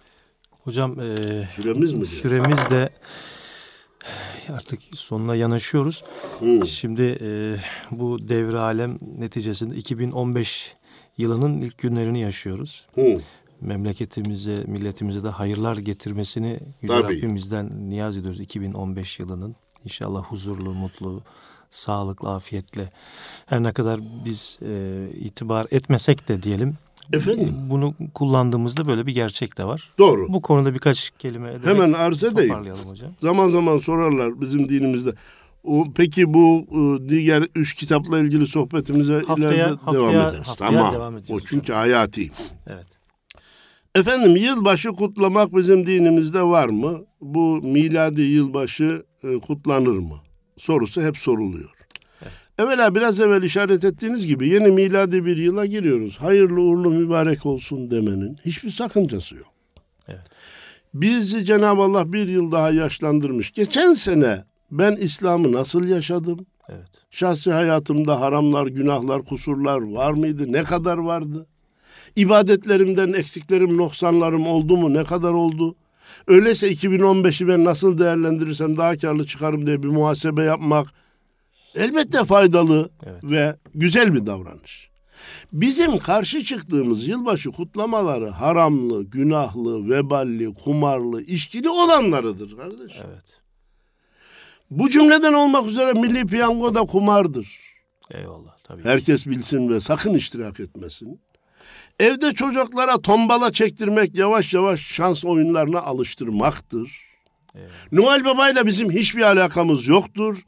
[0.49, 1.15] Hocam e,
[1.55, 2.05] süremiz mi?
[2.05, 2.89] Süremiz de
[4.53, 6.03] artık sonuna yanaşıyoruz.
[6.39, 6.65] Hmm.
[6.65, 7.55] Şimdi e,
[7.91, 10.75] bu devre alem neticesinde 2015
[11.17, 12.87] yılının ilk günlerini yaşıyoruz.
[12.93, 13.19] Hmm
[13.61, 17.17] memleketimize, milletimize de hayırlar getirmesini Yüce Tabii.
[17.17, 19.55] Rabbimizden niyaz ediyoruz 2015 yılının.
[19.83, 21.23] İnşallah huzurlu, mutlu,
[21.71, 22.91] sağlıklı, afiyetle
[23.45, 26.77] her ne kadar biz e, itibar etmesek de diyelim
[27.13, 27.55] Efendim?
[27.69, 29.89] Bunu kullandığımızda böyle bir gerçek de var.
[29.97, 30.27] Doğru.
[30.29, 32.53] Bu konuda birkaç kelime ederek Hemen arz edeyim.
[32.89, 33.11] hocam.
[33.19, 35.13] Zaman zaman sorarlar bizim dinimizde.
[35.63, 40.47] O, peki bu e, diğer üç kitapla ilgili sohbetimize haftaya, ileride haftaya, devam ederiz.
[40.47, 40.93] Haftaya tamam.
[40.93, 41.77] Devam o çünkü hocam.
[41.77, 42.31] hayati.
[42.67, 42.85] Evet.
[43.95, 47.01] Efendim yılbaşı kutlamak bizim dinimizde var mı?
[47.21, 50.15] Bu miladi yılbaşı e, kutlanır mı?
[50.57, 51.76] Sorusu hep soruluyor.
[52.57, 56.17] Evvela biraz evvel işaret ettiğiniz gibi yeni miladi bir yıla giriyoruz.
[56.17, 59.53] Hayırlı uğurlu mübarek olsun demenin hiçbir sakıncası yok.
[60.07, 60.29] Evet.
[60.93, 63.53] Bizi Cenab-ı Allah bir yıl daha yaşlandırmış.
[63.53, 66.45] Geçen sene ben İslam'ı nasıl yaşadım?
[66.69, 66.87] Evet.
[67.11, 70.51] Şahsi hayatımda haramlar, günahlar, kusurlar var mıydı?
[70.51, 71.47] Ne kadar vardı?
[72.15, 74.93] İbadetlerimden eksiklerim, noksanlarım oldu mu?
[74.93, 75.75] Ne kadar oldu?
[76.27, 80.87] Öyleyse 2015'i ben nasıl değerlendirirsem daha karlı çıkarım diye bir muhasebe yapmak
[81.77, 83.23] elbette faydalı evet.
[83.23, 84.89] ve güzel bir davranış.
[85.53, 92.99] Bizim karşı çıktığımız yılbaşı kutlamaları haramlı, günahlı, veballi, kumarlı, içkili olanlarıdır kardeş.
[93.07, 93.41] Evet.
[94.71, 97.59] Bu cümleden olmak üzere milli piyango da kumardır.
[98.11, 98.83] Eyvallah tabii.
[98.83, 101.21] Herkes bilsin ve sakın iştirak etmesin.
[101.99, 107.07] Evde çocuklara tombala çektirmek yavaş yavaş şans oyunlarına alıştırmaktır.
[107.55, 107.71] Evet.
[107.91, 110.43] Noel Baba ile bizim hiçbir alakamız yoktur.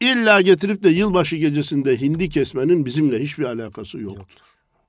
[0.00, 4.20] İlla getirip de yılbaşı gecesinde hindi kesmenin bizimle hiçbir alakası yoktur.
[4.20, 4.44] yoktur.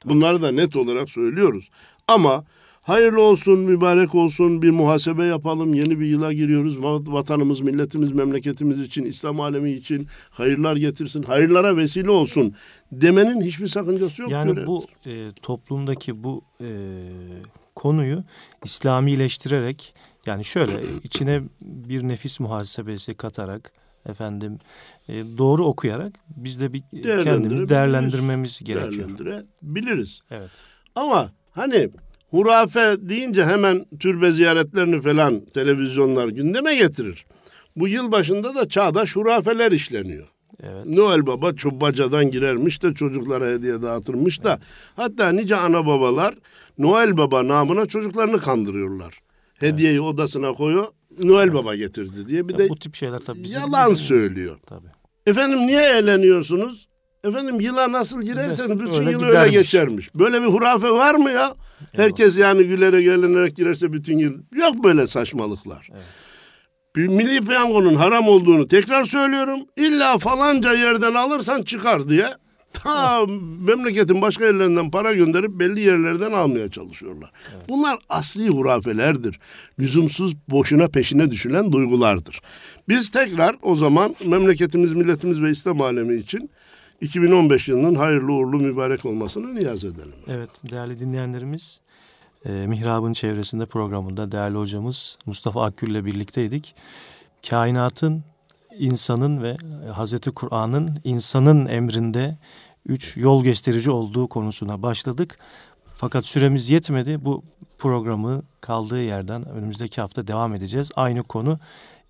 [0.05, 1.69] Bunları da net olarak söylüyoruz.
[2.07, 2.45] Ama
[2.81, 5.73] hayırlı olsun, mübarek olsun, bir muhasebe yapalım.
[5.73, 6.83] Yeni bir yıla giriyoruz.
[6.83, 12.55] Vatanımız, milletimiz, memleketimiz için, İslam alemi için hayırlar getirsin, hayırlara vesile olsun
[12.91, 14.31] demenin hiçbir sakıncası yok.
[14.31, 16.67] Yani bu e, toplumdaki bu e,
[17.75, 18.23] konuyu
[18.63, 19.93] İslamileştirerek
[20.25, 23.73] yani şöyle içine bir nefis muhasebesi katarak
[24.05, 24.59] efendim
[25.07, 29.09] e, doğru okuyarak biz de bir kendimizi değerlendirmemiz gerekiyor.
[29.19, 30.21] Değerlendirebiliriz.
[30.31, 30.49] Evet.
[30.95, 31.89] Ama hani
[32.29, 37.25] hurafe deyince hemen türbe ziyaretlerini falan televizyonlar gündeme getirir.
[37.75, 40.27] Bu yıl başında da çağdaş hurafeler işleniyor.
[40.63, 40.85] Evet.
[40.85, 44.63] Noel Baba çubbacadan girermiş de çocuklara hediye dağıtırmış da evet.
[44.95, 46.35] hatta nice ana babalar
[46.77, 49.19] Noel Baba namına çocuklarını kandırıyorlar.
[49.53, 50.07] Hediyeyi evet.
[50.07, 50.87] odasına koyuyor.
[51.23, 51.53] Noel.
[51.53, 54.07] Baba getirdi diye bir ya de bu tip şeyler tabii bizim, yalan bizim...
[54.07, 54.59] söylüyor.
[54.65, 54.87] Tabii.
[55.25, 56.89] Efendim niye eğleniyorsunuz?
[57.23, 59.39] Efendim yıla nasıl girerseniz bütün öyle yıl gidermiş.
[59.39, 60.15] öyle geçermiş.
[60.15, 61.55] Böyle bir hurafe var mı ya?
[61.81, 62.05] Evet.
[62.05, 64.33] Herkes yani gülere gelinerek girerse bütün yıl.
[64.55, 65.89] Yok böyle saçmalıklar.
[65.91, 66.03] Evet.
[66.95, 69.59] Bir milli piyangonun haram olduğunu tekrar söylüyorum.
[69.77, 72.27] İlla falanca yerden alırsan çıkar diye
[72.73, 73.25] ta
[73.67, 77.31] memleketin başka yerlerinden para gönderip belli yerlerden almaya çalışıyorlar.
[77.55, 77.69] Evet.
[77.69, 79.39] Bunlar asli hurafelerdir.
[79.79, 82.41] Lüzumsuz boşuna peşine düşülen duygulardır.
[82.87, 86.49] Biz tekrar o zaman memleketimiz, milletimiz ve İslam alemi için
[87.01, 90.15] 2015 yılının hayırlı uğurlu mübarek olmasını niyaz edelim.
[90.27, 91.81] Evet değerli dinleyenlerimiz
[92.45, 96.75] e, Mihrab'ın çevresinde programında değerli hocamız Mustafa Akgül ile birlikteydik.
[97.49, 98.23] Kainatın
[98.79, 99.57] insanın ve
[99.91, 102.37] Hazreti Kur'an'ın insanın emrinde
[102.85, 105.39] üç yol gösterici olduğu konusuna başladık.
[105.93, 107.25] Fakat süremiz yetmedi.
[107.25, 107.43] Bu
[107.77, 110.91] programı kaldığı yerden önümüzdeki hafta devam edeceğiz.
[110.95, 111.59] Aynı konu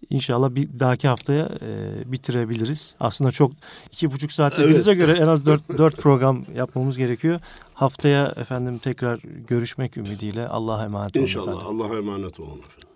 [0.10, 2.96] İnşallah bir dahaki haftaya e, bitirebiliriz.
[3.00, 3.52] Aslında çok
[3.92, 5.08] iki buçuk saat dediğinize evet.
[5.08, 7.40] göre en az dört, dört program yapmamız gerekiyor.
[7.74, 11.24] Haftaya efendim tekrar görüşmek ümidiyle Allah'a emanet olun.
[11.24, 12.89] İnşallah Allah'a emanet olun efendim.